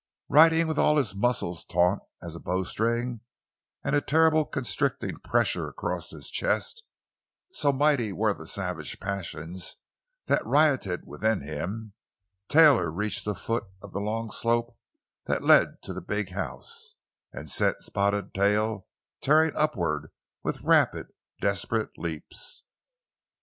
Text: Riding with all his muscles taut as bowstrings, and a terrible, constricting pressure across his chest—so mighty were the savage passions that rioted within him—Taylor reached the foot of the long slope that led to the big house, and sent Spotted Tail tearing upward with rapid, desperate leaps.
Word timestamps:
Riding 0.29 0.65
with 0.65 0.79
all 0.79 0.97
his 0.97 1.13
muscles 1.13 1.63
taut 1.63 1.99
as 2.23 2.35
bowstrings, 2.39 3.19
and 3.83 3.95
a 3.95 4.01
terrible, 4.01 4.45
constricting 4.45 5.17
pressure 5.17 5.67
across 5.67 6.09
his 6.09 6.31
chest—so 6.31 7.71
mighty 7.71 8.11
were 8.11 8.33
the 8.33 8.47
savage 8.47 8.99
passions 8.99 9.75
that 10.25 10.43
rioted 10.43 11.05
within 11.05 11.41
him—Taylor 11.41 12.89
reached 12.89 13.25
the 13.25 13.35
foot 13.35 13.65
of 13.79 13.91
the 13.91 14.01
long 14.01 14.31
slope 14.31 14.75
that 15.25 15.43
led 15.43 15.83
to 15.83 15.93
the 15.93 16.01
big 16.01 16.31
house, 16.31 16.95
and 17.31 17.47
sent 17.47 17.83
Spotted 17.83 18.33
Tail 18.33 18.87
tearing 19.21 19.55
upward 19.55 20.09
with 20.41 20.61
rapid, 20.61 21.09
desperate 21.41 21.91
leaps. 21.95 22.63